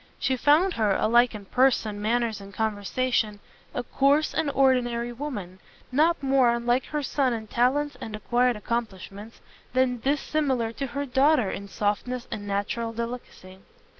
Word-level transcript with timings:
She 0.17 0.35
found 0.35 0.73
her, 0.73 0.95
alike 0.95 1.35
in 1.35 1.45
person, 1.45 2.01
manners 2.01 2.41
and 2.41 2.51
conversation, 2.51 3.39
a 3.71 3.83
coarse 3.83 4.33
and 4.33 4.49
ordinary 4.49 5.13
woman, 5.13 5.59
not 5.91 6.23
more 6.23 6.49
unlike 6.49 6.85
her 6.85 7.03
son 7.03 7.33
in 7.33 7.45
talents 7.45 7.95
and 8.01 8.15
acquired 8.15 8.55
accomplishments, 8.55 9.41
than 9.73 9.97
dissimilar 9.99 10.71
to 10.71 10.87
her 10.87 11.05
daughter 11.05 11.51
in 11.51 11.67
softness 11.67 12.27
and 12.31 12.47
natural 12.47 12.93
delicacy. 12.93 13.59